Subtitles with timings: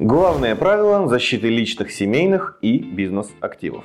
[0.00, 3.84] Главное правило защиты личных, семейных и бизнес-активов.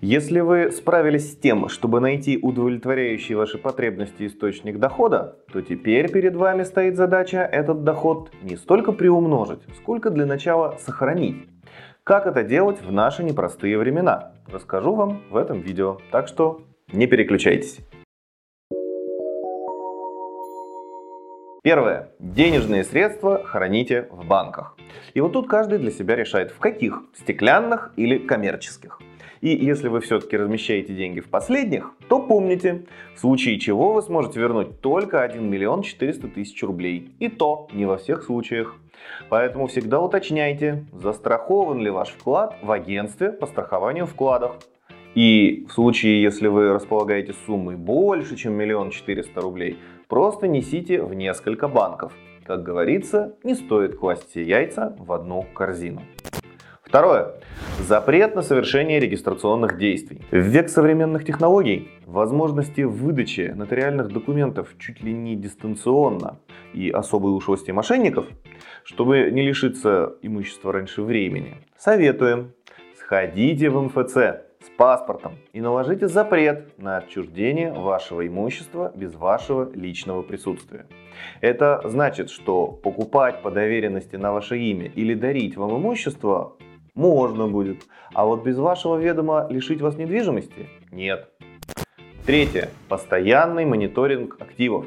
[0.00, 6.34] Если вы справились с тем, чтобы найти удовлетворяющий ваши потребности источник дохода, то теперь перед
[6.34, 11.46] вами стоит задача этот доход не столько приумножить, сколько для начала сохранить.
[12.04, 14.32] Как это делать в наши непростые времена?
[14.50, 17.80] Расскажу вам в этом видео, так что не переключайтесь.
[21.64, 22.10] Первое.
[22.18, 24.76] Денежные средства храните в банках.
[25.14, 29.00] И вот тут каждый для себя решает, в каких, стеклянных или коммерческих.
[29.40, 34.40] И если вы все-таки размещаете деньги в последних, то помните, в случае чего вы сможете
[34.40, 37.14] вернуть только 1 миллион 400 тысяч рублей.
[37.18, 38.76] И то не во всех случаях.
[39.30, 44.58] Поэтому всегда уточняйте, застрахован ли ваш вклад в агентстве по страхованию вкладов.
[45.14, 51.14] И в случае, если вы располагаете суммой больше, чем миллион четыреста рублей, просто несите в
[51.14, 52.12] несколько банков.
[52.44, 56.02] Как говорится, не стоит класть все яйца в одну корзину.
[56.82, 57.34] Второе.
[57.80, 60.22] Запрет на совершение регистрационных действий.
[60.30, 66.38] В век современных технологий возможности выдачи нотариальных документов чуть ли не дистанционно
[66.72, 68.26] и особой ушлости мошенников,
[68.84, 72.52] чтобы не лишиться имущества раньше времени, советуем
[73.04, 74.16] сходите в МФЦ,
[74.64, 80.86] с паспортом и наложите запрет на отчуждение вашего имущества без вашего личного присутствия.
[81.40, 86.56] Это значит, что покупать по доверенности на ваше имя или дарить вам имущество
[86.94, 91.28] можно будет, а вот без вашего ведома лишить вас недвижимости нет.
[92.24, 92.70] Третье.
[92.88, 94.86] Постоянный мониторинг активов.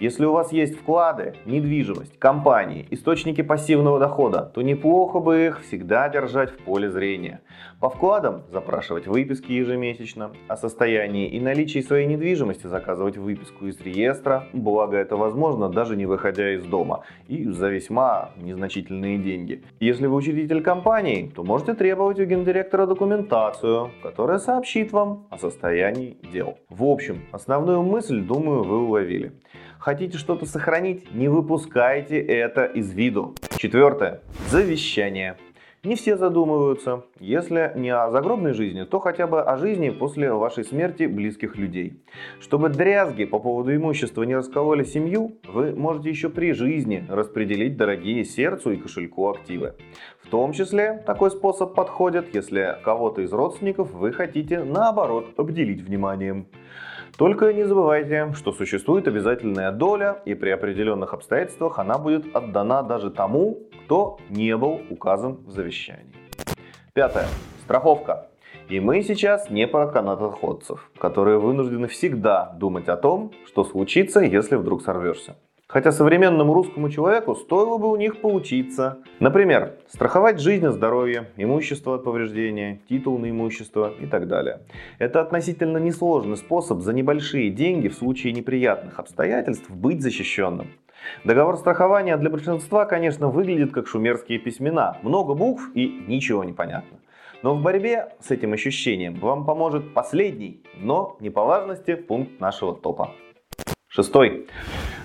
[0.00, 6.08] Если у вас есть вклады, недвижимость, компании, источники пассивного дохода, то неплохо бы их всегда
[6.08, 7.40] держать в поле зрения.
[7.80, 14.46] По вкладам запрашивать выписки ежемесячно, о состоянии и наличии своей недвижимости заказывать выписку из реестра,
[14.52, 19.64] благо это возможно даже не выходя из дома и за весьма незначительные деньги.
[19.80, 26.18] Если вы учредитель компании, то можете требовать у гендиректора документацию, которая сообщит вам о состоянии
[26.32, 26.56] дел.
[26.68, 29.32] В общем, основную мысль, думаю, вы уловили.
[29.78, 31.14] Хотите что-то сохранить?
[31.14, 33.34] Не выпускайте это из виду.
[33.56, 34.20] Четвертое.
[34.50, 35.36] Завещание.
[35.84, 37.04] Не все задумываются.
[37.20, 42.02] Если не о загробной жизни, то хотя бы о жизни после вашей смерти близких людей.
[42.40, 48.24] Чтобы дрязги по поводу имущества не раскололи семью, вы можете еще при жизни распределить дорогие
[48.24, 49.74] сердцу и кошельку активы.
[50.20, 56.48] В том числе такой способ подходит, если кого-то из родственников вы хотите наоборот обделить вниманием.
[57.16, 63.10] Только не забывайте, что существует обязательная доля, и при определенных обстоятельствах она будет отдана даже
[63.10, 65.67] тому, кто не был указан в завещании.
[66.94, 67.26] Пятое.
[67.64, 68.28] Страховка.
[68.68, 74.56] И мы сейчас не про канатоходцев, которые вынуждены всегда думать о том, что случится, если
[74.56, 75.36] вдруг сорвешься.
[75.66, 78.98] Хотя современному русскому человеку стоило бы у них поучиться.
[79.20, 84.60] Например, страховать жизнь и здоровье, имущество от повреждения, титул на имущество и так далее.
[84.98, 90.68] Это относительно несложный способ за небольшие деньги в случае неприятных обстоятельств быть защищенным.
[91.24, 94.98] Договор страхования для большинства, конечно, выглядит как шумерские письмена.
[95.02, 96.98] Много букв и ничего не понятно.
[97.42, 102.74] Но в борьбе с этим ощущением вам поможет последний, но не по важности пункт нашего
[102.74, 103.12] топа.
[103.88, 104.48] Шестой.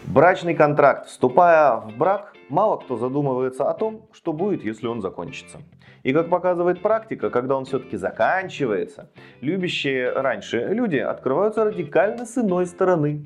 [0.06, 1.08] Брачный контракт.
[1.08, 5.60] Вступая в брак, мало кто задумывается о том, что будет, если он закончится.
[6.04, 9.10] И как показывает практика, когда он все-таки заканчивается,
[9.40, 13.26] любящие раньше люди открываются радикально с иной стороны.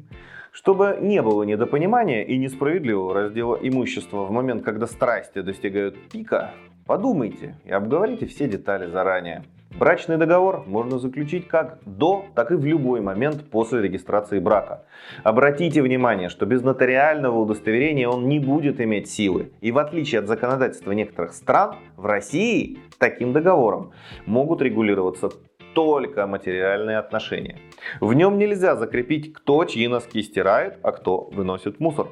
[0.57, 6.50] Чтобы не было недопонимания и несправедливого раздела имущества в момент, когда страсти достигают пика,
[6.88, 9.44] подумайте и обговорите все детали заранее.
[9.78, 14.85] Брачный договор можно заключить как до, так и в любой момент после регистрации брака.
[15.23, 19.51] Обратите внимание, что без нотариального удостоверения он не будет иметь силы.
[19.62, 23.91] И в отличие от законодательства некоторых стран, в России таким договором
[24.25, 25.29] могут регулироваться
[25.77, 27.59] только материальные отношения.
[28.01, 32.07] В нем нельзя закрепить, кто чьи носки стирает, а кто выносит мусор.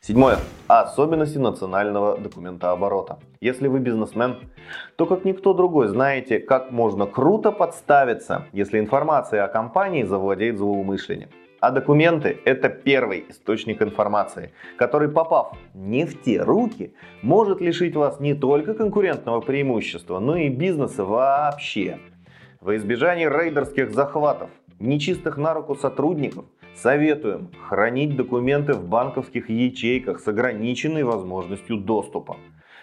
[0.00, 0.36] Седьмое.
[0.68, 3.18] Особенности национального документооборота.
[3.40, 4.36] Если вы бизнесмен,
[4.94, 11.30] то как никто другой знаете, как можно круто подставиться, если информация о компании завладеет злоумышленник.
[11.60, 18.20] А документы– это первый источник информации, который, попав не в те руки, может лишить вас
[18.20, 21.98] не только конкурентного преимущества, но и бизнеса вообще.
[22.60, 26.44] Во избежание рейдерских захватов, нечистых на руку сотрудников–
[26.82, 32.36] Советуем хранить документы в банковских ячейках с ограниченной возможностью доступа.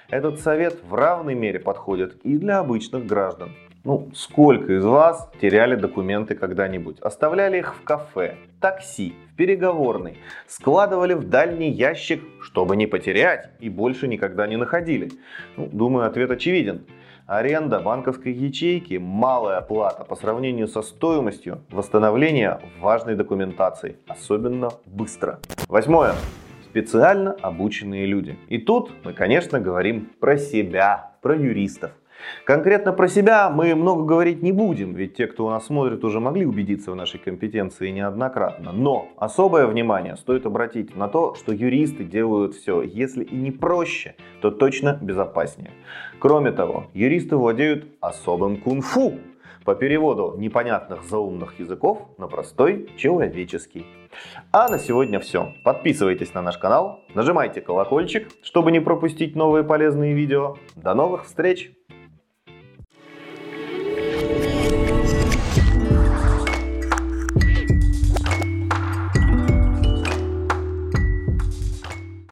[0.10, 3.52] Этот совет в равной мере подходит и для обычных граждан.
[3.86, 7.00] Ну, сколько из вас теряли документы когда-нибудь?
[7.00, 10.18] Оставляли их в кафе, такси, в переговорной,
[10.48, 15.10] складывали в дальний ящик, чтобы не потерять, и больше никогда не находили?
[15.56, 16.86] Ну, думаю, ответ очевиден.
[17.28, 25.40] Аренда банковской ячейки– малая плата по сравнению со стоимостью восстановления важной документации, особенно быстро.
[25.68, 26.14] Восьмое.
[26.70, 28.38] Специально обученные люди.
[28.48, 31.94] И тут мы, конечно, говорим про себя, про юристов.
[32.46, 36.20] Конкретно про себя мы много говорить не будем, ведь те, кто у нас смотрит, уже
[36.20, 38.72] могли убедиться в нашей компетенции неоднократно.
[38.72, 44.16] Но особое внимание стоит обратить на то, что юристы делают все, если и не проще,
[44.42, 45.72] то точно безопаснее.
[46.20, 49.20] Кроме того, юристы владеют особым кунг-фу
[49.66, 53.86] по переводу непонятных заумных языков на простой человеческий.
[54.52, 55.54] А на сегодня все.
[55.64, 60.56] Подписывайтесь на наш канал, нажимайте колокольчик, чтобы не пропустить новые полезные видео.
[60.76, 61.72] До новых встреч!